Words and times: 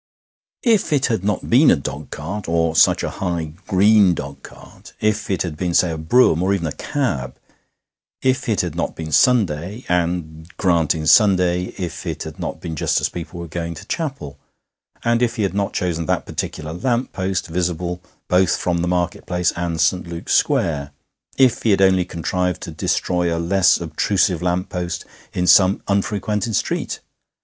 If 0.63 0.91
it 0.91 1.05
had 1.13 1.23
not 1.23 1.47
been 1.47 1.69
a 1.69 1.75
dogcart, 1.75 2.47
and 2.47 2.75
such 2.75 3.03
a 3.03 3.11
high, 3.11 3.53
green 3.67 4.15
dogcart; 4.15 4.93
if 4.99 5.29
it 5.29 5.43
had 5.43 5.55
been, 5.55 5.75
say, 5.75 5.91
a 5.91 5.97
brougham, 5.99 6.41
or 6.41 6.55
even 6.55 6.65
a 6.65 6.71
cab! 6.71 7.37
If 8.23 8.49
it 8.49 8.61
had 8.61 8.73
not 8.73 8.95
been 8.95 9.11
Sunday! 9.11 9.85
And, 9.87 10.49
granting 10.57 11.05
Sunday, 11.05 11.65
if 11.77 12.07
it 12.07 12.23
had 12.23 12.39
not 12.39 12.59
been 12.59 12.75
just 12.75 12.99
as 12.99 13.09
people 13.09 13.39
were 13.39 13.47
going 13.47 13.73
into 13.73 13.85
chapel! 13.85 14.39
If 15.05 15.35
he 15.35 15.43
had 15.43 15.53
not 15.53 15.73
chosen 15.73 16.07
that 16.07 16.25
particular 16.25 16.73
lamp 16.73 17.13
post, 17.13 17.45
visible 17.45 18.01
both 18.27 18.57
from 18.57 18.79
the 18.79 18.87
market 18.87 19.27
place 19.27 19.51
and 19.55 19.79
St. 19.79 20.07
Luke's 20.07 20.33
Square! 20.33 20.93
If 21.37 21.61
he 21.61 21.69
had 21.69 21.81
only 21.83 22.05
contrived 22.05 22.61
to 22.63 22.71
destroy 22.71 23.31
a 23.31 23.37
less 23.37 23.79
obtrusive 23.79 24.41
lamp 24.41 24.69
post 24.69 25.05
in 25.31 25.45
some 25.45 25.83
unfrequented 25.87 26.55
street! 26.55 27.01